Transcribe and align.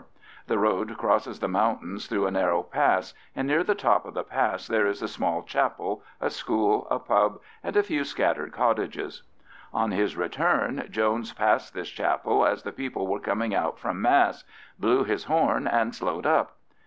The 0.47 0.57
road 0.57 0.97
crosses 0.97 1.39
the 1.41 1.47
mountains 1.47 2.07
through 2.07 2.25
a 2.25 2.31
narrow 2.31 2.63
pass, 2.63 3.13
and 3.35 3.47
near 3.47 3.63
the 3.63 3.75
top 3.75 4.03
of 4.07 4.15
the 4.15 4.23
pass 4.23 4.65
there 4.65 4.87
is 4.87 5.03
a 5.03 5.07
small 5.07 5.43
chapel, 5.43 6.01
a 6.19 6.31
school, 6.31 6.87
a 6.89 6.97
pub, 6.97 7.39
and 7.63 7.77
a 7.77 7.83
few 7.83 8.03
scattered 8.03 8.51
cottages. 8.51 9.21
On 9.71 9.91
his 9.91 10.17
return 10.17 10.87
Jones 10.89 11.33
passed 11.33 11.75
this 11.75 11.89
chapel 11.89 12.47
as 12.47 12.63
the 12.63 12.71
people 12.71 13.05
were 13.05 13.19
coming 13.19 13.53
out 13.53 13.77
from 13.77 14.01
Mass, 14.01 14.43
blew 14.79 15.03
his 15.03 15.25
horn, 15.25 15.67
and 15.67 15.93
slowed 15.93 16.25
up. 16.25 16.57